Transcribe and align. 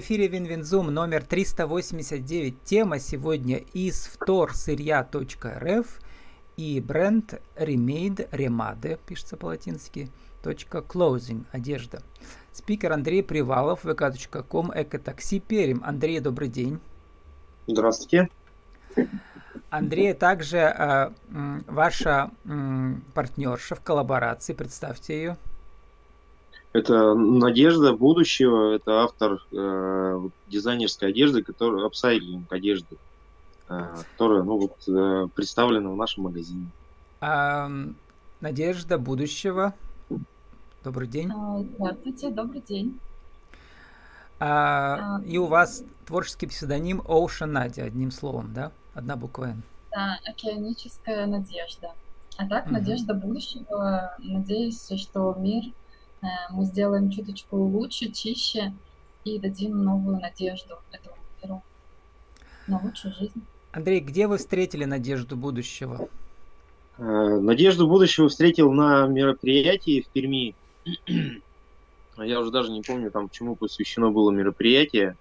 В 0.00 0.02
эфире 0.02 0.28
Win-Win 0.28 0.65
Zoom 0.65 0.86
номер 0.86 1.22
389. 1.22 2.64
Тема 2.64 2.98
сегодня 2.98 3.58
из 3.58 4.06
вторсырья.рф 4.06 5.86
и 6.56 6.80
бренд 6.80 7.34
Remade, 7.54 8.30
Remade, 8.30 8.98
пишется 9.04 9.36
по-латински, 9.36 10.08
.clothing, 10.42 11.44
одежда. 11.52 12.02
Спикер 12.50 12.92
Андрей 12.92 13.22
Привалов, 13.22 13.84
vk.com, 13.84 14.72
ecotaxiperm. 14.74 15.82
Андрей, 15.84 16.20
добрый 16.20 16.48
день. 16.48 16.80
Здравствуйте. 17.66 18.30
Андрей, 19.68 20.14
также 20.14 20.60
э, 20.60 21.10
ваша 21.66 22.30
э, 22.46 22.94
партнерша 23.12 23.74
в 23.74 23.82
коллаборации, 23.82 24.54
представьте 24.54 25.14
ее. 25.14 25.36
Это 26.72 27.14
надежда 27.14 27.94
будущего, 27.94 28.74
это 28.74 29.02
автор 29.02 29.44
э, 29.50 30.28
дизайнерской 30.46 31.08
одежды, 31.08 31.42
который 31.42 31.84
апсайклинг 31.84 32.52
одежды, 32.52 32.96
э, 33.68 33.96
которая 34.12 34.44
ну, 34.44 34.58
вот, 34.58 34.88
э, 34.88 35.26
представлена 35.34 35.90
в 35.90 35.96
нашем 35.96 36.24
магазине. 36.24 36.66
А, 37.20 37.68
надежда 38.40 38.98
будущего. 38.98 39.74
Добрый 40.84 41.08
день. 41.08 41.30
А, 41.34 41.62
здравствуйте, 41.76 42.30
добрый 42.30 42.60
день. 42.60 42.98
А, 44.38 45.16
а, 45.18 45.22
и 45.24 45.36
у 45.38 45.46
вас 45.46 45.82
творческий 46.06 46.46
псевдоним 46.46 47.02
Оушен 47.06 47.52
Надя, 47.52 47.84
одним 47.84 48.10
словом, 48.10 48.54
да? 48.54 48.72
Одна 48.94 49.16
буква 49.16 49.50
Н. 49.50 49.62
Да, 49.90 50.18
океаническая 50.24 51.26
надежда. 51.26 51.92
А 52.38 52.48
так, 52.48 52.66
угу. 52.66 52.74
надежда 52.74 53.12
будущего. 53.12 54.16
Надеюсь, 54.18 54.88
что 54.98 55.34
мир 55.38 55.64
мы 56.50 56.64
сделаем 56.64 57.10
чуточку 57.10 57.56
лучше, 57.56 58.10
чище 58.10 58.72
и 59.24 59.38
дадим 59.38 59.82
новую 59.82 60.20
надежду 60.20 60.78
этому 60.92 61.16
миру 61.42 61.62
на 62.66 62.80
лучшую 62.80 63.14
жизнь. 63.14 63.42
Андрей, 63.72 64.00
где 64.00 64.26
вы 64.26 64.38
встретили 64.38 64.84
надежду 64.84 65.36
будущего? 65.36 66.08
Э, 66.98 67.02
надежду 67.02 67.86
будущего 67.86 68.28
встретил 68.28 68.72
на 68.72 69.06
мероприятии 69.06 70.02
в 70.02 70.08
Перми. 70.08 70.54
Я 72.16 72.40
уже 72.40 72.50
даже 72.50 72.70
не 72.70 72.82
помню, 72.82 73.10
там, 73.10 73.30
чему 73.30 73.56
посвящено 73.56 74.10
было 74.10 74.30
мероприятие. 74.30 75.16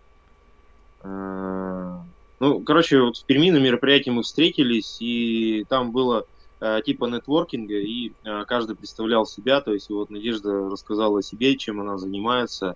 Э, 1.03 1.97
ну, 2.39 2.61
короче, 2.61 2.99
вот 3.01 3.17
в 3.17 3.25
Перми 3.25 3.51
на 3.51 3.57
мероприятии 3.57 4.09
мы 4.09 4.23
встретились, 4.23 4.97
и 4.99 5.65
там 5.69 5.91
было 5.91 6.25
Э, 6.25 6.38
типа 6.59 7.05
нетворкинга, 7.05 7.75
и 7.75 8.11
э, 8.23 8.45
каждый 8.45 8.75
представлял 8.75 9.25
себя, 9.25 9.61
то 9.61 9.73
есть 9.73 9.89
вот 9.89 10.09
Надежда 10.09 10.69
рассказала 10.69 11.19
о 11.19 11.23
себе, 11.23 11.55
чем 11.55 11.79
она 11.79 11.97
занимается, 11.97 12.75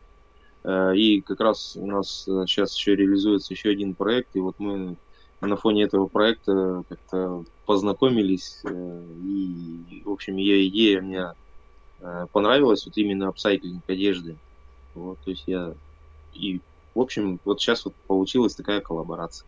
э, 0.64 0.96
и 0.96 1.22
как 1.22 1.42
раз 1.42 1.76
у 1.76 1.86
нас 1.86 2.24
сейчас 2.48 2.76
еще 2.76 2.96
реализуется 2.96 3.54
еще 3.54 3.70
один 3.70 3.94
проект, 3.94 4.36
и 4.36 4.40
вот 4.40 4.56
мы 4.58 4.96
на 5.42 5.58
фоне 5.58 5.84
этого 5.84 6.08
проекта 6.08 6.84
как-то 6.88 7.44
познакомились, 7.66 8.62
и, 8.64 10.02
в 10.06 10.12
общем, 10.12 10.38
ее 10.38 10.68
идея 10.70 11.02
мне 11.02 11.34
понравилась, 12.32 12.86
вот 12.86 12.96
именно 12.96 13.28
апсайклинг 13.28 13.84
одежды. 13.90 14.38
Вот, 14.96 15.18
то 15.20 15.32
есть 15.32 15.44
я 15.48 15.74
и, 16.34 16.62
в 16.96 17.00
общем, 17.00 17.40
вот 17.44 17.60
сейчас 17.60 17.86
вот 17.86 17.94
получилась 18.08 18.56
такая 18.56 18.80
коллаборация. 18.80 19.46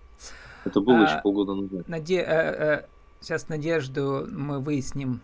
Это 0.66 0.82
было 0.82 1.00
а, 1.00 1.04
еще 1.04 1.22
полгода 1.22 1.54
назад. 1.54 1.88
Наде... 1.88 2.88
Сейчас 3.26 3.50
Надежду 3.50 4.28
мы 4.30 4.60
выясним, 4.60 5.20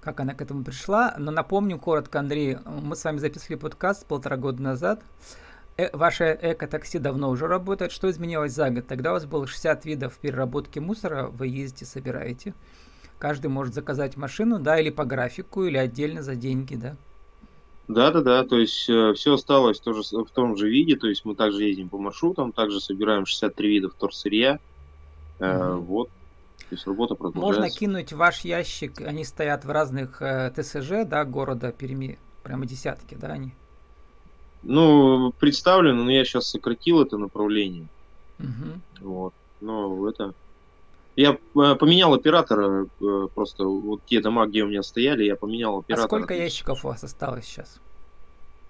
как 0.00 0.18
она 0.18 0.34
к 0.34 0.42
этому 0.42 0.64
пришла. 0.64 1.14
Но 1.16 1.30
напомню 1.30 1.78
коротко, 1.78 2.18
Андрей, 2.18 2.56
мы 2.64 2.96
с 2.96 3.04
вами 3.04 3.18
записывали 3.18 3.54
подкаст 3.54 4.04
полтора 4.04 4.36
года 4.36 4.60
назад. 4.60 5.04
Э, 5.76 5.96
ваше 5.96 6.36
эко-такси 6.42 6.98
давно 6.98 7.30
уже 7.30 7.46
работает. 7.46 7.92
Что 7.92 8.10
изменилось 8.10 8.50
за 8.50 8.70
год? 8.70 8.88
Тогда 8.88 9.10
у 9.10 9.12
вас 9.12 9.26
было 9.26 9.46
60 9.46 9.84
видов 9.84 10.18
переработки 10.18 10.80
мусора. 10.80 11.28
Вы 11.28 11.46
ездите, 11.46 11.84
собираете. 11.84 12.52
Каждый 13.20 13.46
может 13.46 13.74
заказать 13.74 14.16
машину, 14.16 14.58
да, 14.58 14.80
или 14.80 14.90
по 14.90 15.04
графику, 15.04 15.62
или 15.66 15.76
отдельно 15.76 16.24
за 16.24 16.34
деньги, 16.34 16.74
да? 16.74 16.96
Да, 17.86 18.10
да, 18.10 18.22
да. 18.22 18.42
То 18.42 18.58
есть 18.58 18.90
э, 18.90 19.12
все 19.14 19.34
осталось 19.34 19.78
тоже 19.78 20.02
в 20.02 20.30
том 20.32 20.56
же 20.56 20.68
виде. 20.68 20.96
То 20.96 21.06
есть 21.06 21.24
мы 21.24 21.36
также 21.36 21.62
ездим 21.62 21.90
по 21.90 21.98
маршрутам, 21.98 22.50
также 22.50 22.80
собираем 22.80 23.24
63 23.24 23.68
вида 23.68 23.88
вторсырья. 23.88 24.58
Э, 25.38 25.74
вот. 25.74 26.10
То 26.68 26.74
есть 26.74 26.86
работа 26.86 27.14
продолжается. 27.14 27.60
Можно 27.60 27.78
кинуть 27.78 28.12
ваш 28.12 28.40
ящик, 28.40 29.00
они 29.00 29.24
стоят 29.24 29.64
в 29.64 29.70
разных 29.70 30.20
э, 30.20 30.52
ТСЖ, 30.56 31.06
да, 31.06 31.24
города 31.24 31.70
Перми, 31.70 32.18
прямо 32.42 32.66
десятки, 32.66 33.14
да, 33.14 33.28
они? 33.28 33.54
Ну, 34.64 35.32
представлено, 35.38 36.02
но 36.02 36.10
я 36.10 36.24
сейчас 36.24 36.48
сократил 36.48 37.02
это 37.02 37.18
направление. 37.18 37.86
Угу. 38.40 39.08
Вот. 39.08 39.34
Но 39.60 40.08
это... 40.08 40.34
Я 41.14 41.30
э, 41.30 41.74
поменял 41.76 42.12
оператора, 42.12 42.88
э, 43.00 43.28
просто 43.32 43.64
вот 43.64 44.00
те 44.06 44.20
дома, 44.20 44.46
где 44.46 44.64
у 44.64 44.66
меня 44.66 44.82
стояли, 44.82 45.22
я 45.22 45.36
поменял 45.36 45.78
оператора. 45.78 46.06
А 46.06 46.08
сколько 46.08 46.34
ящиков 46.34 46.84
у 46.84 46.88
вас 46.88 47.04
осталось 47.04 47.44
сейчас? 47.44 47.80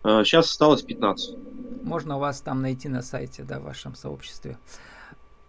Сейчас 0.02 0.50
осталось 0.50 0.82
15. 0.82 1.34
Можно 1.82 2.16
у 2.16 2.20
вас 2.20 2.40
там 2.40 2.62
найти 2.62 2.88
на 2.88 3.02
сайте, 3.02 3.42
да, 3.42 3.58
в 3.58 3.64
вашем 3.64 3.96
сообществе. 3.96 4.58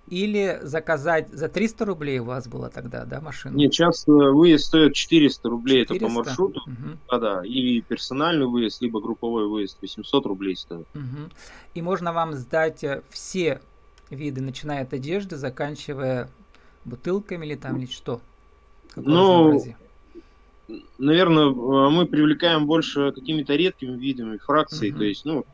Или 0.08 0.60
заказать 0.62 1.30
за 1.30 1.50
300 1.50 1.86
рублей 1.86 2.20
у 2.20 2.24
вас 2.24 2.48
было 2.48 2.70
тогда, 2.70 3.04
да, 3.04 3.20
машина? 3.20 3.56
Нет, 3.56 3.74
сейчас 3.74 4.08
э, 4.08 4.12
выезд 4.12 4.66
стоит 4.66 4.94
400 4.94 5.50
рублей, 5.50 5.86
400? 5.86 5.94
это 5.96 6.06
по 6.06 6.12
маршруту. 6.12 6.62
Угу. 6.66 6.98
Да, 7.12 7.20
да. 7.20 7.46
И 7.46 7.82
персональный 7.82 8.46
выезд, 8.46 8.82
либо 8.82 9.02
групповой 9.02 9.48
выезд 9.48 9.78
800 9.82 10.26
рублей 10.26 10.56
стоит. 10.56 10.88
Угу. 10.96 11.32
И 11.74 11.82
можно 11.82 12.14
вам 12.14 12.34
сдать 12.34 12.86
э, 12.86 13.02
все 13.10 13.60
виды, 14.10 14.42
начиная 14.42 14.84
от 14.84 14.94
одежды, 14.94 15.36
заканчивая 15.36 16.30
бутылками 16.86 17.46
или 17.46 17.56
там, 17.56 17.78
или 17.78 17.88
что? 17.88 18.22
Какое 18.96 19.14
ну, 19.14 19.76
наверное, 20.98 21.48
э, 21.48 21.90
мы 21.90 22.06
привлекаем 22.06 22.66
больше 22.66 23.12
какими-то 23.12 23.56
редкими 23.56 23.98
видами 23.98 24.38
фракций, 24.38 24.92
угу. 24.92 25.00
то 25.00 25.04
есть, 25.04 25.26
ну, 25.26 25.46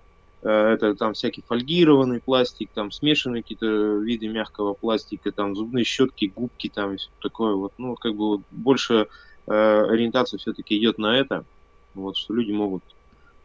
это 0.49 0.95
там 0.95 1.13
всякий 1.13 1.41
фольгированный 1.41 2.19
пластик, 2.19 2.69
там 2.73 2.91
смешанные 2.91 3.43
какие-то 3.43 3.65
виды 3.97 4.27
мягкого 4.27 4.73
пластика, 4.73 5.31
там 5.31 5.55
зубные 5.55 5.85
щетки, 5.85 6.31
губки, 6.35 6.69
там 6.73 6.93
и 6.93 6.97
все 6.97 7.09
такое 7.21 7.55
вот. 7.55 7.73
Ну, 7.77 7.95
как 7.95 8.15
бы 8.15 8.27
вот 8.27 8.41
больше 8.51 9.07
э, 9.47 9.51
ориентация 9.51 10.37
все-таки 10.37 10.77
идет 10.77 10.97
на 10.97 11.17
это, 11.17 11.45
вот, 11.93 12.17
что 12.17 12.33
люди 12.33 12.51
могут. 12.51 12.83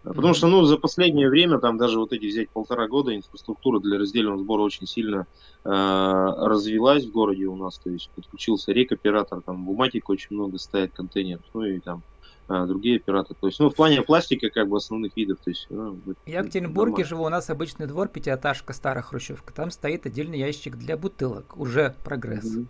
Э, 0.05 0.13
потому 0.13 0.35
что, 0.35 0.49
ну, 0.49 0.65
за 0.65 0.77
последнее 0.77 1.29
время, 1.29 1.59
там 1.59 1.79
даже 1.79 1.99
вот 1.99 2.13
эти 2.13 2.27
взять 2.27 2.51
полтора 2.51 2.89
года, 2.89 3.15
инфраструктура 3.15 3.79
для 3.81 3.99
раздельного 3.99 4.39
сбора 4.39 4.63
очень 4.63 4.87
сильно 4.87 5.27
э, 5.65 5.69
развилась 5.71 7.05
в 7.05 7.13
городе 7.13 7.45
у 7.47 7.57
нас, 7.57 7.79
то 7.79 7.91
есть 7.91 8.11
подключился 8.17 8.73
рекоператор, 8.73 9.41
там 9.41 9.65
буматик 9.65 10.09
очень 10.09 10.35
много 10.35 10.59
стоит, 10.59 10.93
контейнеров, 10.93 11.45
ну 11.55 11.65
и 11.65 11.79
там 11.79 12.03
а, 12.49 12.67
другие 12.67 12.97
операторы. 12.97 13.37
То 13.39 13.47
есть, 13.47 13.61
ну, 13.61 13.69
в 13.69 13.75
плане 13.75 14.01
пластика, 14.01 14.49
как 14.49 14.69
бы 14.69 14.79
основных 14.79 15.15
видов. 15.17 15.39
То 15.45 15.51
есть, 15.51 15.67
ну, 15.69 15.99
Я 16.25 16.43
в 16.43 16.47
Екатеринбурге 16.47 17.05
живу, 17.05 17.25
у 17.25 17.29
нас 17.29 17.51
обычный 17.51 17.87
двор, 17.87 18.09
пятиэтажка, 18.09 18.73
старая 18.73 19.03
хрущевка. 19.03 19.53
Там 19.53 19.71
стоит 19.71 20.07
отдельный 20.07 20.39
ящик 20.39 20.77
для 20.77 20.97
бутылок. 20.97 21.59
Уже 21.59 21.95
прогресс. 22.05 22.45
Mm-hmm. 22.45 22.67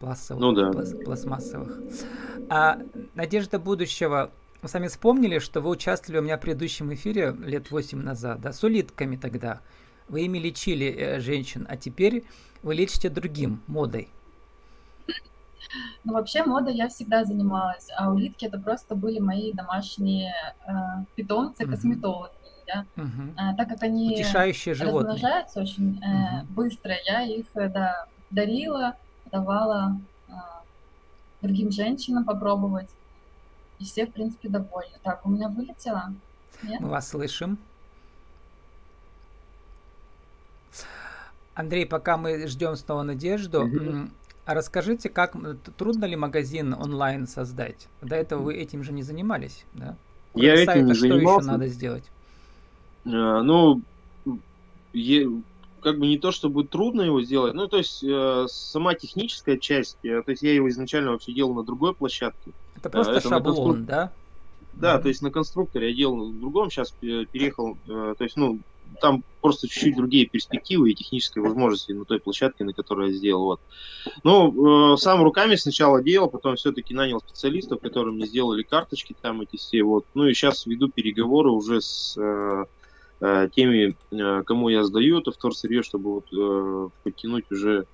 Пластовых, 0.00 0.40
ну, 0.40 0.52
да. 0.52 0.70
пласт, 0.70 1.04
пластмассовых. 1.04 1.80
А 2.50 2.78
Надежда 3.14 3.58
будущего. 3.58 4.30
Вы 4.60 4.68
сами 4.68 4.88
вспомнили, 4.88 5.38
что 5.38 5.60
вы 5.60 5.70
участвовали 5.70 6.20
у 6.20 6.22
меня 6.22 6.36
в 6.36 6.40
предыдущем 6.40 6.92
эфире 6.92 7.34
лет 7.40 7.70
8 7.70 8.00
назад, 8.02 8.40
да, 8.40 8.52
с 8.52 8.62
улитками 8.62 9.16
тогда. 9.16 9.60
Вы 10.08 10.22
ими 10.22 10.38
лечили 10.38 10.86
э, 10.86 11.20
женщин, 11.20 11.66
а 11.68 11.76
теперь 11.76 12.24
вы 12.62 12.74
лечите 12.74 13.08
другим, 13.08 13.62
модой. 13.66 14.08
Ну, 16.04 16.14
вообще, 16.14 16.44
модой 16.44 16.74
я 16.74 16.88
всегда 16.88 17.24
занималась, 17.24 17.88
а 17.96 18.10
улитки 18.10 18.46
это 18.46 18.58
просто 18.58 18.94
были 18.94 19.18
мои 19.18 19.52
домашние 19.52 20.32
э, 20.66 20.72
питомцы, 21.14 21.66
косметологи. 21.66 22.32
Да? 22.66 22.84
Угу. 22.96 23.34
А, 23.36 23.54
так 23.54 23.68
как 23.68 23.82
они 23.82 24.14
Утешающие 24.14 24.74
размножаются 24.74 25.60
очень 25.60 26.00
э, 26.02 26.42
угу. 26.42 26.52
быстро, 26.54 26.94
я 27.06 27.22
их 27.22 27.46
э, 27.54 27.68
да, 27.68 28.06
дарила, 28.30 28.96
давала 29.30 29.98
э, 30.28 30.32
другим 31.40 31.70
женщинам 31.70 32.24
попробовать. 32.24 32.88
И 33.78 33.84
все, 33.84 34.06
в 34.06 34.12
принципе, 34.12 34.48
довольны. 34.48 34.98
Так, 35.02 35.24
у 35.24 35.30
меня 35.30 35.48
вылетело? 35.48 36.12
Нет? 36.62 36.80
Мы 36.80 36.88
вас 36.88 37.08
слышим. 37.08 37.58
Андрей, 41.54 41.86
пока 41.86 42.16
мы 42.16 42.46
ждем 42.46 42.76
снова 42.76 43.02
Надежду, 43.02 43.64
угу. 43.64 44.10
А 44.48 44.54
расскажите, 44.54 45.10
как 45.10 45.36
трудно 45.76 46.06
ли 46.06 46.16
магазин 46.16 46.72
онлайн 46.72 47.26
создать? 47.26 47.86
До 48.00 48.16
этого 48.16 48.44
вы 48.44 48.54
этим 48.54 48.82
же 48.82 48.94
не 48.94 49.02
занимались, 49.02 49.66
да? 49.74 49.94
Кроме 50.32 50.48
Я 50.48 50.56
сайта, 50.56 50.72
этим 50.72 50.86
не 50.86 50.94
что 50.94 51.00
занимался. 51.02 51.40
еще 51.40 51.52
надо 51.52 51.66
сделать? 51.66 52.04
А, 53.04 53.42
ну, 53.42 53.82
е, 54.94 55.28
как 55.82 55.98
бы 55.98 56.06
не 56.06 56.16
то, 56.16 56.32
чтобы 56.32 56.64
трудно 56.64 57.02
его 57.02 57.20
сделать, 57.20 57.52
ну, 57.52 57.68
то 57.68 57.76
есть 57.76 58.02
э, 58.02 58.46
сама 58.48 58.94
техническая 58.94 59.58
часть, 59.58 59.98
э, 60.02 60.22
то 60.22 60.30
есть 60.30 60.42
я 60.42 60.54
его 60.54 60.70
изначально 60.70 61.10
вообще 61.10 61.34
делал 61.34 61.52
на 61.52 61.62
другой 61.62 61.94
площадке. 61.94 62.52
Это 62.74 62.88
просто 62.88 63.16
это 63.16 63.28
шаблон, 63.28 63.54
конструк... 63.54 63.84
да? 63.84 64.12
Да, 64.72 64.96
mm-hmm. 64.96 65.02
то 65.02 65.08
есть 65.08 65.20
на 65.20 65.30
конструкторе 65.30 65.90
я 65.90 65.94
делал 65.94 66.26
на 66.26 66.40
другом, 66.40 66.70
сейчас 66.70 66.90
переехал, 66.92 67.76
э, 67.86 68.14
то 68.16 68.24
есть, 68.24 68.38
ну, 68.38 68.60
там 69.00 69.24
просто 69.40 69.68
чуть-чуть 69.68 69.96
другие 69.96 70.26
перспективы 70.26 70.90
и 70.90 70.94
технические 70.94 71.42
возможности 71.42 71.92
на 71.92 72.04
той 72.04 72.20
площадке, 72.20 72.64
на 72.64 72.72
которой 72.72 73.10
я 73.10 73.16
сделал. 73.16 73.44
Вот. 73.44 73.60
Ну, 74.24 74.94
э, 74.94 74.96
сам 74.96 75.22
руками 75.22 75.54
сначала 75.56 76.02
делал, 76.02 76.28
потом 76.28 76.56
все-таки 76.56 76.94
нанял 76.94 77.20
специалистов, 77.20 77.80
которые 77.80 78.14
мне 78.14 78.26
сделали 78.26 78.62
карточки 78.62 79.14
там 79.20 79.40
эти 79.40 79.56
все. 79.56 79.82
Вот. 79.82 80.06
Ну 80.14 80.26
и 80.26 80.34
сейчас 80.34 80.66
веду 80.66 80.88
переговоры 80.88 81.50
уже 81.50 81.80
с 81.80 82.16
э, 82.18 82.64
э, 83.20 83.48
теми, 83.54 83.96
э, 84.10 84.42
кому 84.44 84.68
я 84.68 84.84
сдаю 84.84 85.20
это 85.20 85.30
вторсырье, 85.30 85.82
чтобы 85.82 86.14
вот, 86.14 86.26
э, 86.32 86.88
подтянуть 87.04 87.50
уже 87.50 87.86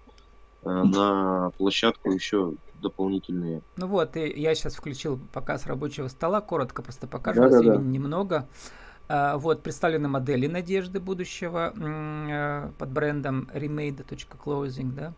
э, 0.62 0.68
на 0.68 1.50
площадку 1.58 2.10
еще 2.10 2.54
дополнительные. 2.80 3.62
Ну 3.76 3.86
вот, 3.86 4.16
я 4.16 4.54
сейчас 4.54 4.74
включил 4.74 5.18
показ 5.32 5.66
рабочего 5.66 6.08
стола, 6.08 6.40
коротко 6.40 6.82
просто 6.82 7.06
покажу, 7.06 7.40
да, 7.40 7.48
да, 7.48 7.60
да. 7.62 7.76
немного. 7.76 8.48
Вот 9.08 9.62
представлены 9.62 10.08
модели 10.08 10.46
надежды 10.46 10.98
будущего 10.98 11.72
э, 11.76 12.70
под 12.78 12.90
брендом 12.90 13.50
remade.closing, 13.52 14.92
да. 14.92 15.12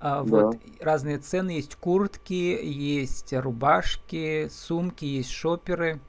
А, 0.00 0.22
вот 0.22 0.52
да. 0.52 0.58
разные 0.80 1.18
цены, 1.18 1.50
есть 1.50 1.74
куртки, 1.74 2.32
есть 2.62 3.32
рубашки, 3.32 4.48
сумки, 4.50 5.04
есть 5.04 5.30
шоперы 5.30 6.00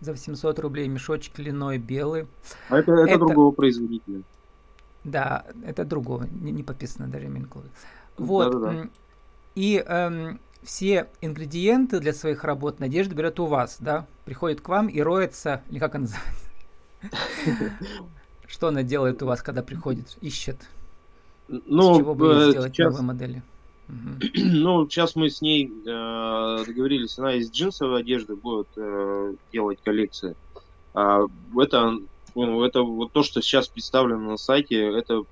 за 0.00 0.12
800 0.12 0.58
рублей, 0.58 0.88
мешочек 0.88 1.38
льняной 1.38 1.78
белый. 1.78 2.26
А 2.68 2.78
это, 2.78 2.92
это, 2.92 3.10
это 3.10 3.18
другого 3.18 3.50
производителя. 3.50 4.22
Да, 5.04 5.46
это 5.64 5.84
другого, 5.84 6.26
не, 6.30 6.52
не 6.52 6.62
подписано 6.62 7.08
даже 7.08 7.28
Минкловый. 7.28 7.70
Вот. 8.18 8.52
Да, 8.52 8.58
да, 8.58 8.72
да. 8.72 8.88
И 9.54 9.82
эм, 9.86 10.40
все 10.62 11.08
ингредиенты 11.22 12.00
для 12.00 12.12
своих 12.12 12.44
работ 12.44 12.78
Надежда 12.78 13.14
берет 13.14 13.40
у 13.40 13.46
вас, 13.46 13.78
да? 13.80 14.06
Приходит 14.26 14.60
к 14.60 14.68
вам 14.68 14.88
и 14.88 15.00
роется, 15.00 15.62
или 15.70 15.78
как 15.78 15.94
она 15.94 16.02
называется? 16.02 16.49
Что 18.46 18.68
она 18.68 18.82
делает 18.82 19.22
у 19.22 19.26
вас, 19.26 19.42
когда 19.42 19.62
приходит, 19.62 20.16
ищет? 20.20 20.68
Ну, 21.48 21.94
С 21.94 21.98
чего 21.98 22.14
бы 22.14 22.32
э, 22.32 22.50
сделать 22.50 22.72
сейчас... 22.74 22.92
новые 22.92 23.06
модели? 23.06 23.42
Ну, 24.36 24.88
сейчас 24.88 25.16
мы 25.16 25.30
с 25.30 25.40
ней 25.40 25.66
э, 25.66 26.64
договорились, 26.66 27.18
она 27.18 27.34
из 27.34 27.50
джинсовой 27.50 28.00
одежды 28.00 28.36
будет 28.36 28.68
э, 28.76 29.34
делать 29.52 29.80
коллекции. 29.82 30.36
А 30.94 31.22
это, 31.58 31.98
ну, 32.34 32.64
это 32.64 32.82
вот 32.82 33.12
то, 33.12 33.22
что 33.22 33.42
сейчас 33.42 33.68
представлено 33.68 34.32
на 34.32 34.36
сайте, 34.36 34.76
это 34.76 35.22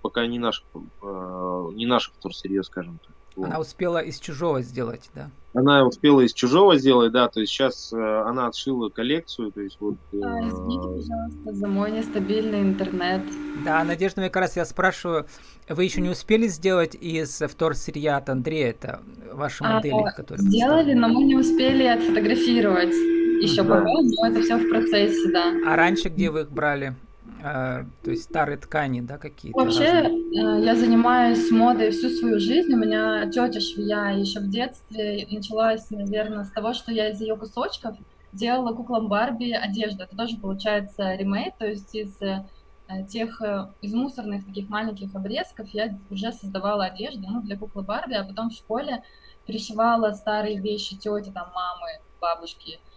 пока 0.00 0.26
не 0.26 0.38
наш, 0.38 0.64
э, 0.74 1.68
не 1.74 1.86
наш 1.86 2.12
вторсырье, 2.18 2.62
скажем 2.62 2.98
так. 3.04 3.14
Она 3.36 3.58
успела 3.58 3.98
из 3.98 4.18
чужого 4.18 4.62
сделать, 4.62 5.10
да? 5.14 5.30
Она 5.54 5.84
успела 5.84 6.22
из 6.22 6.32
чужого 6.32 6.78
сделать, 6.78 7.12
да, 7.12 7.28
то 7.28 7.40
есть 7.40 7.52
сейчас 7.52 7.92
э, 7.92 8.22
она 8.26 8.46
отшила 8.46 8.88
коллекцию, 8.88 9.52
то 9.52 9.60
есть 9.60 9.76
вот... 9.80 9.96
Э... 10.12 10.16
А, 10.22 10.48
извините, 10.48 10.88
пожалуйста, 10.88 11.52
за 11.52 11.68
мой 11.68 11.90
нестабильный 11.90 12.62
интернет. 12.62 13.20
Да, 13.62 13.84
Надежда, 13.84 14.22
мне 14.22 14.30
как 14.30 14.42
раз 14.42 14.56
я 14.56 14.64
спрашиваю, 14.64 15.26
вы 15.68 15.84
еще 15.84 16.00
не 16.00 16.08
успели 16.08 16.46
сделать 16.46 16.94
из 16.94 17.42
вторсырья 17.42 18.16
от 18.16 18.30
Андрея, 18.30 18.70
это 18.70 19.02
ваши 19.30 19.62
а, 19.62 19.74
модели, 19.74 20.10
которые... 20.16 20.42
Сделали, 20.42 20.94
но 20.94 21.08
мы 21.08 21.24
не 21.24 21.36
успели 21.36 21.84
отфотографировать 21.84 22.94
еще 23.42 23.62
да. 23.62 23.74
пока, 23.74 23.90
но 23.90 24.26
это 24.28 24.40
все 24.40 24.56
в 24.56 24.68
процессе, 24.70 25.30
да. 25.32 25.52
А 25.66 25.76
раньше 25.76 26.08
где 26.08 26.30
вы 26.30 26.42
их 26.42 26.50
брали? 26.50 26.94
А, 27.44 27.84
то 28.04 28.10
есть 28.10 28.24
старые 28.24 28.56
ткани, 28.56 29.00
да, 29.00 29.18
какие-то? 29.18 29.58
Вообще, 29.58 29.90
разные? 29.90 30.60
Э, 30.60 30.64
я 30.64 30.76
занимаюсь 30.76 31.50
модой 31.50 31.90
всю 31.90 32.08
свою 32.08 32.38
жизнь. 32.38 32.72
У 32.72 32.76
меня 32.76 33.26
тетя 33.26 33.58
швея 33.58 34.16
еще 34.16 34.40
в 34.40 34.48
детстве 34.48 35.26
началась, 35.28 35.90
наверное, 35.90 36.44
с 36.44 36.50
того, 36.50 36.72
что 36.72 36.92
я 36.92 37.10
из 37.10 37.20
ее 37.20 37.36
кусочков 37.36 37.96
делала 38.32 38.72
куклам 38.72 39.08
Барби 39.08 39.50
одежду. 39.50 40.04
Это 40.04 40.16
тоже 40.16 40.36
получается 40.36 41.14
ремейк, 41.14 41.56
то 41.58 41.66
есть 41.66 41.92
из 41.96 42.16
э, 42.22 42.44
тех, 43.08 43.42
э, 43.42 43.66
из 43.80 43.92
мусорных 43.92 44.46
таких 44.46 44.68
маленьких 44.68 45.12
обрезков 45.14 45.68
я 45.70 45.98
уже 46.10 46.30
создавала 46.30 46.84
одежду 46.84 47.26
ну, 47.28 47.42
для 47.42 47.58
куклы 47.58 47.82
Барби, 47.82 48.14
а 48.14 48.24
потом 48.24 48.50
в 48.50 48.54
школе 48.54 49.02
перешивала 49.46 50.12
старые 50.12 50.60
вещи 50.60 50.96
тети, 50.96 51.32
там, 51.34 51.50
мамы, 51.52 52.00
бабушки– 52.20 52.78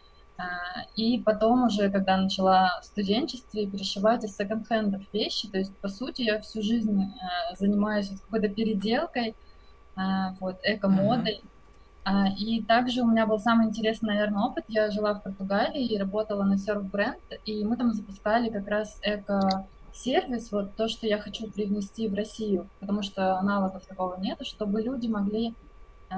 и 0.95 1.19
потом 1.19 1.65
уже, 1.65 1.89
когда 1.89 2.17
начала 2.17 2.79
в 2.81 2.85
студенчестве 2.85 3.67
перешивать 3.67 4.23
из 4.23 4.35
секонд-хендов 4.35 5.01
вещи, 5.13 5.47
то 5.47 5.57
есть, 5.57 5.75
по 5.77 5.87
сути, 5.87 6.23
я 6.23 6.39
всю 6.39 6.61
жизнь 6.61 7.03
э, 7.03 7.55
занимаюсь 7.57 8.09
какой-то 8.09 8.49
переделкой, 8.49 9.35
э, 9.95 10.01
вот, 10.39 10.57
эко-модой. 10.63 11.41
Mm-hmm. 12.05 12.35
И 12.37 12.61
также 12.63 13.01
у 13.01 13.07
меня 13.07 13.25
был 13.25 13.39
самый 13.39 13.67
интересный, 13.67 14.13
наверное, 14.13 14.43
опыт. 14.43 14.65
Я 14.67 14.91
жила 14.91 15.15
в 15.15 15.23
Португалии 15.23 15.83
и 15.83 15.97
работала 15.97 16.43
на 16.43 16.57
серф-бренд, 16.57 17.17
и 17.45 17.65
мы 17.65 17.77
там 17.77 17.93
запускали 17.93 18.49
как 18.49 18.67
раз 18.67 18.99
эко-сервис, 19.01 20.51
вот 20.51 20.75
то, 20.75 20.87
что 20.87 21.07
я 21.07 21.17
хочу 21.17 21.49
привнести 21.49 22.07
в 22.07 22.13
Россию, 22.13 22.69
потому 22.79 23.01
что 23.01 23.39
аналогов 23.39 23.85
такого 23.87 24.19
нет, 24.19 24.37
чтобы 24.45 24.83
люди 24.83 25.07
могли 25.07 25.55
э, 26.11 26.15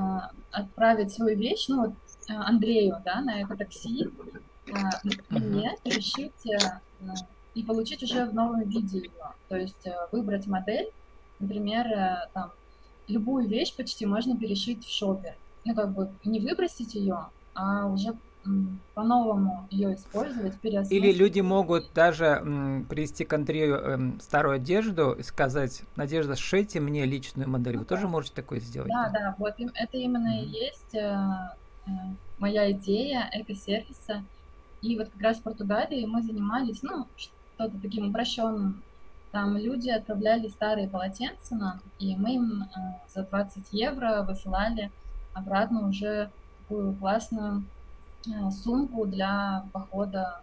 отправить 0.51 1.13
свою 1.13 1.37
вещь, 1.37 1.67
ну 1.69 1.85
вот 1.85 1.93
Андрею, 2.27 3.01
да, 3.05 3.21
на 3.21 3.41
это 3.41 3.55
такси, 3.55 4.09
мне 5.29 5.75
решить 5.85 6.45
и 7.57 7.63
получить 7.63 8.03
уже 8.03 8.25
в 8.25 8.33
новом 8.33 8.61
виде 8.63 8.99
его. 8.99 9.33
То 9.49 9.57
есть 9.57 9.87
э, 9.87 9.95
выбрать 10.11 10.45
модель, 10.45 10.91
например, 11.39 11.87
э, 11.87 12.27
там, 12.33 12.51
любую 13.07 13.47
вещь 13.47 13.75
почти 13.75 14.05
можно 14.05 14.37
перешить 14.37 14.85
в 14.85 14.91
шопер. 14.91 15.33
Ну, 15.65 15.73
как 15.73 15.91
бы 15.91 16.09
не 16.23 16.39
выбросить 16.39 16.93
ее, 16.93 17.25
а 17.55 17.87
уже 17.87 18.13
по-новому 18.93 19.67
ее 19.71 19.95
использовать, 19.95 20.57
переосмыслить. 20.59 21.03
Или 21.03 21.11
люди 21.11 21.41
могут 21.41 21.91
даже 21.93 22.25
м, 22.25 22.85
привести 22.85 23.25
к 23.25 23.33
Андрею 23.33 23.75
э, 23.75 24.21
старую 24.21 24.55
одежду 24.55 25.13
и 25.13 25.23
сказать, 25.23 25.81
Надежда, 25.95 26.35
сшейте 26.35 26.79
мне 26.79 27.05
личную 27.05 27.49
модель. 27.49 27.73
Ну, 27.73 27.79
Вы 27.79 27.85
да. 27.85 27.95
тоже 27.95 28.07
можете 28.07 28.35
такое 28.35 28.59
сделать? 28.59 28.89
Да, 28.89 29.09
да, 29.11 29.19
да 29.19 29.35
вот 29.37 29.55
это 29.57 29.97
именно 29.97 30.27
mm-hmm. 30.27 30.45
и 30.45 30.49
есть 30.49 30.77
Э, 30.93 31.49
моя 32.39 32.71
идея 32.71 33.29
эко-сервиса. 33.33 34.23
И 34.81 34.97
вот 34.97 35.09
как 35.09 35.21
раз 35.21 35.37
в 35.37 35.43
Португалии 35.43 36.05
мы 36.05 36.21
занимались, 36.21 36.83
ну, 36.83 37.07
что-то 37.15 37.73
таким 37.81 38.09
упрощенным. 38.09 38.81
Там 39.31 39.57
люди 39.57 39.89
отправляли 39.89 40.47
старые 40.47 40.87
полотенца 40.87 41.55
нам, 41.55 41.81
и 41.99 42.15
мы 42.15 42.35
им 42.35 42.63
э, 42.63 42.67
за 43.13 43.23
20 43.23 43.65
евро 43.71 44.23
высылали 44.23 44.89
обратно 45.33 45.87
уже 45.87 46.31
такую 46.61 46.93
классную 46.93 47.63
э, 48.25 48.51
сумку 48.51 49.05
для 49.05 49.65
похода 49.73 50.41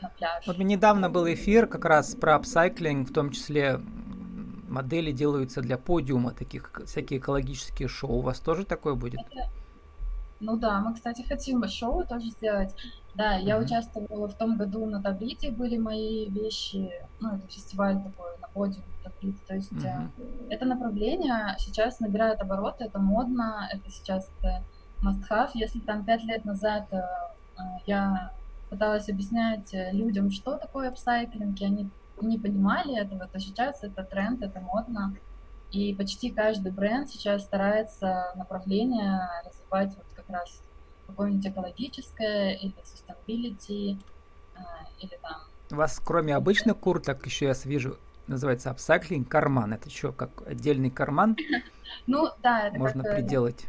на 0.00 0.08
пляж. 0.08 0.46
Вот 0.46 0.58
недавно 0.58 1.10
был 1.10 1.26
эфир 1.32 1.66
как 1.66 1.84
раз 1.84 2.14
про 2.14 2.36
апсайклинг, 2.36 3.10
в 3.10 3.12
том 3.12 3.30
числе 3.30 3.80
модели 4.68 5.12
делаются 5.12 5.60
для 5.60 5.76
подиума, 5.76 6.32
таких 6.32 6.72
всякие 6.86 7.20
экологические 7.20 7.88
шоу. 7.88 8.12
У 8.12 8.20
вас 8.22 8.40
тоже 8.40 8.64
такое 8.64 8.94
будет? 8.94 9.20
Это, 9.20 9.50
ну 10.42 10.56
да, 10.56 10.80
мы, 10.80 10.94
кстати, 10.94 11.22
хотим 11.22 11.66
шоу 11.68 12.04
тоже 12.04 12.30
сделать. 12.30 12.74
Да, 13.14 13.34
я 13.34 13.56
mm-hmm. 13.56 13.64
участвовала 13.64 14.28
в 14.28 14.34
том 14.34 14.56
году 14.56 14.86
на 14.86 15.02
Таблите, 15.02 15.50
были 15.50 15.76
мои 15.76 16.28
вещи, 16.28 16.90
ну, 17.20 17.36
это 17.36 17.46
фестиваль 17.46 18.02
такой 18.02 18.38
на 18.40 18.48
подиуме 18.48 18.84
Таблит. 19.04 19.36
То 19.46 19.54
есть 19.54 19.72
mm-hmm. 19.72 20.48
это 20.50 20.64
направление 20.64 21.54
сейчас 21.58 22.00
набирает 22.00 22.40
обороты, 22.40 22.84
это 22.84 22.98
модно, 22.98 23.68
это 23.72 23.90
сейчас 23.90 24.28
это 24.38 24.62
must-have. 25.02 25.50
Если 25.54 25.80
там 25.80 26.04
пять 26.04 26.24
лет 26.24 26.44
назад 26.44 26.86
э, 26.90 27.02
я 27.86 28.32
пыталась 28.70 29.08
объяснять 29.08 29.72
людям, 29.92 30.30
что 30.30 30.56
такое 30.56 30.88
апсайклинг, 30.88 31.60
и 31.60 31.64
они 31.66 31.90
не 32.22 32.38
понимали 32.38 32.98
этого, 32.98 33.28
то 33.28 33.38
сейчас 33.38 33.84
это 33.84 34.04
тренд, 34.04 34.42
это 34.42 34.60
модно. 34.60 35.14
И 35.72 35.94
почти 35.94 36.30
каждый 36.30 36.70
бренд 36.70 37.08
сейчас 37.08 37.42
старается 37.42 38.32
направление 38.36 39.28
развивать 39.44 39.96
вот 39.96 40.06
как 40.14 40.28
раз 40.28 40.62
какое-нибудь 41.06 41.46
экологическое 41.46 42.54
или 42.56 42.74
sustainability, 42.82 43.98
э, 44.54 44.60
или 45.00 45.18
там... 45.22 45.40
У 45.70 45.76
вас 45.76 45.98
кроме 46.04 46.36
обычных 46.36 46.76
курток 46.78 47.24
еще 47.24 47.46
я 47.46 47.54
вижу 47.64 47.98
называется 48.26 48.70
апсайклинг 48.70 49.28
карман. 49.28 49.72
Это 49.72 49.90
что, 49.90 50.12
как 50.12 50.46
отдельный 50.46 50.90
карман? 50.90 51.36
Ну, 52.06 52.30
да, 52.42 52.68
это 52.68 52.78
Можно 52.78 53.02
как, 53.02 53.12
э, 53.12 53.16
приделать. 53.16 53.66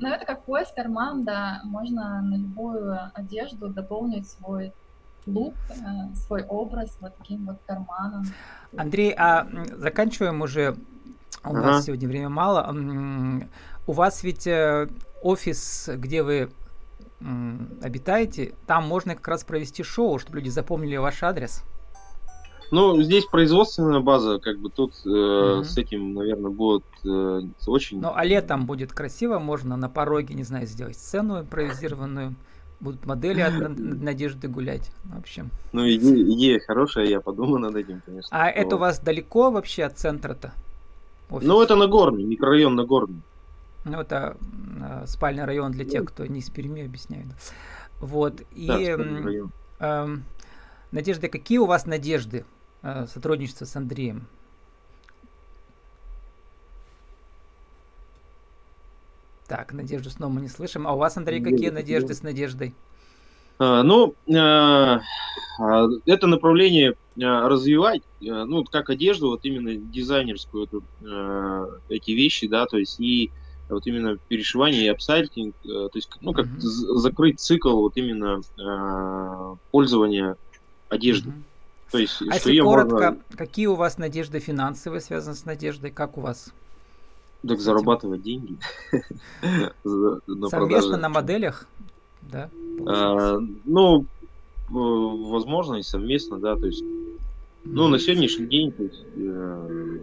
Ну, 0.00 0.08
это 0.08 0.26
как 0.26 0.44
пояс, 0.44 0.72
карман, 0.74 1.24
да. 1.24 1.60
Можно 1.62 2.20
на 2.20 2.36
любую 2.36 2.98
одежду 3.14 3.68
дополнить 3.68 4.28
свой 4.28 4.72
лук, 5.26 5.54
э, 5.70 6.14
свой 6.14 6.42
образ 6.44 6.96
вот 7.00 7.16
таким 7.16 7.46
вот 7.46 7.56
карманом. 7.66 8.24
Андрей, 8.76 9.14
а 9.16 9.46
заканчиваем 9.76 10.42
уже. 10.42 10.76
У 11.44 11.48
ага. 11.48 11.60
нас 11.60 11.84
сегодня 11.84 12.08
время 12.08 12.28
мало. 12.28 12.74
У 13.86 13.92
вас 13.92 14.22
ведь 14.22 14.46
э, 14.46 14.88
офис, 15.22 15.90
где 15.94 16.22
вы 16.22 16.50
обитаете, 17.82 18.54
там 18.66 18.86
можно 18.86 19.14
как 19.14 19.26
раз 19.28 19.44
провести 19.44 19.82
шоу, 19.82 20.18
чтобы 20.18 20.38
люди 20.38 20.50
запомнили 20.50 20.96
ваш 20.96 21.22
адрес. 21.22 21.62
Ну, 22.70 23.00
здесь 23.02 23.24
производственная 23.26 24.00
база, 24.00 24.38
как 24.38 24.58
бы 24.58 24.68
тут 24.68 24.94
э, 25.06 25.08
угу. 25.08 25.64
с 25.64 25.76
этим, 25.78 26.14
наверное, 26.14 26.50
будет 26.50 26.84
э, 27.04 27.42
очень. 27.66 28.00
Ну, 28.00 28.12
а 28.14 28.24
летом 28.24 28.66
будет 28.66 28.92
красиво, 28.92 29.38
можно 29.38 29.76
на 29.76 29.88
пороге, 29.88 30.34
не 30.34 30.42
знаю, 30.42 30.66
сделать 30.66 30.96
сцену 30.96 31.40
импровизированную 31.40 32.34
Будут 32.84 33.06
модели 33.06 33.40
от 33.40 33.78
Надежды 33.78 34.46
гулять. 34.46 34.90
В 35.04 35.16
общем. 35.16 35.50
Ну, 35.72 35.88
идея, 35.88 36.60
хорошая, 36.60 37.06
я 37.06 37.22
подумал 37.22 37.58
над 37.58 37.76
этим, 37.76 38.02
конечно. 38.04 38.28
А 38.30 38.50
это 38.50 38.76
у 38.76 38.78
вас 38.78 39.00
далеко 39.00 39.50
вообще 39.50 39.84
от 39.84 39.98
центра-то? 39.98 40.52
Офис? 41.30 41.48
Ну, 41.48 41.62
это 41.62 41.76
Нагорный, 41.76 42.24
микрорайон 42.24 42.74
Нагорный. 42.74 43.22
Ну, 43.86 44.00
это 44.00 44.36
э, 44.82 45.06
спальный 45.06 45.46
район 45.46 45.72
для 45.72 45.86
тех, 45.86 46.04
кто 46.04 46.26
не 46.26 46.40
из 46.40 46.50
Перми, 46.50 46.84
объясняет. 46.84 47.28
Вот. 48.00 48.42
И, 48.52 48.66
да, 48.66 48.78
э, 48.78 49.46
э, 49.80 50.16
Надежда, 50.92 51.28
какие 51.28 51.56
у 51.56 51.64
вас 51.64 51.86
надежды 51.86 52.44
э, 52.82 53.06
сотрудничества 53.06 53.64
с 53.64 53.74
Андреем? 53.76 54.26
Так, 59.46 59.72
Надежду 59.72 60.10
снова 60.10 60.32
мы 60.32 60.40
не 60.40 60.48
слышим. 60.48 60.86
А 60.86 60.92
у 60.92 60.98
вас, 60.98 61.16
Андрей, 61.16 61.42
какие 61.42 61.70
надежды 61.70 62.14
с 62.14 62.22
Надеждой? 62.22 62.74
А, 63.58 63.82
ну, 63.82 64.14
а, 64.34 65.00
а, 65.60 65.86
это 66.06 66.26
направление 66.26 66.94
развивать, 67.16 68.02
ну, 68.20 68.64
как 68.64 68.90
одежду, 68.90 69.28
вот 69.28 69.44
именно 69.44 69.76
дизайнерскую, 69.76 70.64
эту, 70.64 70.82
эти 71.88 72.10
вещи, 72.10 72.48
да, 72.48 72.66
то 72.66 72.76
есть 72.76 72.98
и 72.98 73.30
вот 73.68 73.86
именно 73.86 74.18
перешивание 74.26 74.86
и 74.86 74.88
апсайтинг, 74.88 75.54
то 75.62 75.90
есть, 75.94 76.10
ну, 76.22 76.32
как 76.32 76.46
mm-hmm. 76.46 76.58
закрыть 76.98 77.38
цикл 77.38 77.82
вот 77.82 77.96
именно 77.96 78.40
пользования 79.70 80.36
одеждой. 80.88 81.34
Mm-hmm. 81.34 81.90
То 81.92 81.98
есть, 81.98 82.20
а 82.22 82.34
если 82.34 82.58
коротко, 82.58 82.94
можно... 82.94 83.18
какие 83.36 83.66
у 83.66 83.76
вас 83.76 83.96
надежды 83.96 84.40
финансовые 84.40 85.00
связаны 85.00 85.36
с 85.36 85.44
надеждой, 85.44 85.92
как 85.92 86.18
у 86.18 86.20
вас? 86.20 86.52
Так 87.46 87.60
зарабатывать 87.60 88.22
деньги. 88.22 88.56
Совместно 90.50 90.96
на 90.96 91.08
моделях, 91.08 91.66
да? 92.22 92.48
А, 92.86 93.38
ну, 93.64 94.06
возможно, 94.68 95.76
и 95.76 95.82
совместно, 95.82 96.38
да, 96.38 96.56
то 96.56 96.66
есть, 96.66 96.84
ну, 97.64 97.88
на 97.88 97.98
сегодняшний 97.98 98.46
день, 98.46 98.72
то 98.72 98.82
есть, 98.82 99.04
э, 99.16 99.98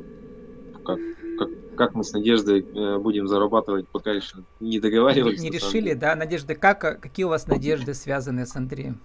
как, 0.85 0.99
как, 1.39 1.49
как 1.75 1.95
мы 1.95 2.03
с 2.03 2.13
Надеждой 2.13 2.61
э, 2.61 2.97
будем 2.99 3.27
зарабатывать, 3.27 3.87
пока 3.87 4.11
еще 4.11 4.37
не 4.59 4.79
договаривались. 4.79 5.41
Не 5.41 5.49
решили, 5.49 5.93
да, 5.93 6.15
Надежда, 6.15 6.55
как, 6.55 7.01
какие 7.01 7.25
у 7.25 7.29
вас 7.29 7.47
надежды 7.47 7.93
связаны 7.93 8.45
с 8.45 8.55
Андреем? 8.55 8.99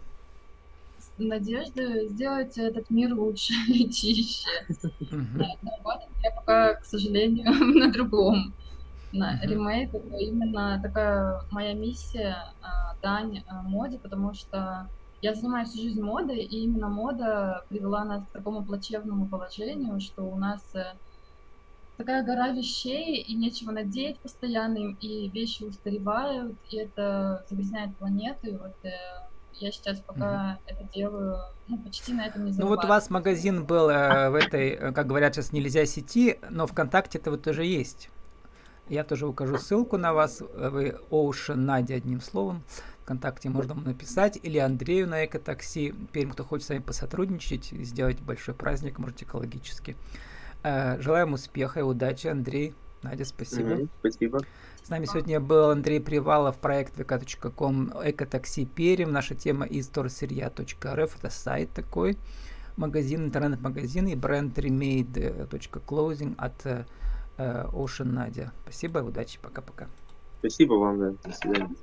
надежды 1.19 2.09
сделать 2.09 2.57
этот 2.59 2.91
мир 2.91 3.15
лучше 3.15 3.55
и 3.69 3.91
чище. 3.91 4.49
Зарабатывать 4.69 6.16
я 6.27 6.33
пока, 6.33 6.75
к 6.75 6.85
сожалению, 6.85 7.53
на 7.81 7.93
другом. 7.93 8.53
На 9.13 9.41
ремейк 9.43 9.95
это 9.95 10.17
именно 10.17 10.81
такая 10.83 11.41
моя 11.51 11.75
миссия, 11.75 12.37
а, 12.61 12.97
дань 13.03 13.45
а, 13.49 13.63
моде, 13.63 13.99
потому 13.99 14.35
что 14.35 14.89
я 15.23 15.33
занимаюсь 15.35 15.71
всю 15.71 15.83
жизнь 15.83 16.03
модой, 16.03 16.41
и 16.41 16.65
именно 16.65 16.89
мода 16.89 17.65
привела 17.69 18.05
нас 18.05 18.25
к 18.25 18.33
такому 18.33 18.65
плачевному 18.65 19.27
положению, 19.27 20.01
что 20.01 20.25
у 20.25 20.37
нас 20.37 20.63
э, 20.75 20.85
такая 21.97 22.23
гора 22.23 22.51
вещей, 22.51 23.23
и 23.23 23.35
нечего 23.35 23.71
надеть 23.71 24.19
постоянно, 24.19 24.95
и 25.01 25.31
вещи 25.31 25.63
устаревают, 25.63 26.57
и 26.71 26.77
это 26.77 27.45
загрязняет 27.49 27.97
планету, 27.97 28.47
и 28.49 28.57
вот 28.57 28.77
э, 28.83 28.91
я 29.59 29.73
сейчас 29.73 30.01
пока 30.01 30.59
mm-hmm. 30.67 30.73
это 30.73 30.85
делаю, 30.95 31.39
ну, 31.69 31.79
почти 31.79 32.13
на 32.13 32.27
этом 32.27 32.45
не 32.45 32.53
Ну 32.53 32.67
вот 32.67 32.85
у 32.85 32.89
вас 32.89 33.11
магазин 33.11 33.65
был 33.65 33.89
э, 33.89 34.31
в 34.31 34.35
этой, 34.35 34.71
э, 34.71 34.93
как 34.93 35.07
говорят 35.07 35.35
сейчас, 35.35 35.53
нельзя 35.53 35.87
сети, 35.87 36.39
но 36.51 36.67
ВКонтакте 36.67 37.19
это 37.19 37.31
вот 37.31 37.43
тоже 37.43 37.65
есть. 37.65 38.11
Я 38.89 39.03
тоже 39.03 39.27
укажу 39.27 39.59
ссылку 39.59 39.97
на 39.97 40.13
вас. 40.13 40.41
Вы 40.41 40.97
Ocean 41.11 41.57
Надя 41.57 41.95
одним 41.97 42.21
словом. 42.21 42.63
ВКонтакте 43.03 43.49
можно 43.49 43.75
написать. 43.75 44.39
Или 44.41 44.59
Андрею 44.59 45.09
на 45.09 45.25
Экотакси. 45.25 45.93
Перед 46.13 46.33
кто 46.33 46.45
хочет 46.45 46.67
с 46.67 46.69
вами 46.69 46.81
посотрудничать, 46.81 47.65
сделать 47.65 48.21
большой 48.21 48.55
праздник, 48.55 48.99
может, 48.99 49.21
экологически. 49.23 49.97
Э, 50.63 51.01
желаем 51.01 51.33
успеха 51.33 51.81
и 51.81 51.83
удачи, 51.83 52.29
Андрей. 52.29 52.75
Надя, 53.03 53.25
спасибо. 53.25 53.71
Mm-hmm, 53.71 53.89
спасибо. 54.01 54.41
С 54.83 54.89
нами 54.89 55.05
сегодня 55.07 55.41
был 55.41 55.71
Андрей 55.71 56.01
Привалов, 56.01 56.59
проект 56.59 56.99
vk.com 56.99 57.93
Экотакси 58.05 58.65
Перим. 58.67 59.13
Наша 59.13 59.35
тема 59.35 59.67
из. 59.67 59.91
Это 59.91 61.31
сайт 61.31 61.71
такой, 61.73 62.17
магазин, 62.77 63.27
интернет-магазин 63.27 64.07
и 64.09 64.15
бренд 64.15 64.59
remade.clothing 64.59 66.35
от 66.39 66.67
э, 66.67 66.85
Ocean 67.39 68.13
Надя. 68.13 68.53
Спасибо, 68.65 68.99
удачи, 68.99 69.39
пока-пока. 69.41 69.89
Спасибо 70.39 70.75
вам, 70.75 70.99
да. 70.99 71.15
До 71.25 71.37
свидания. 71.37 71.75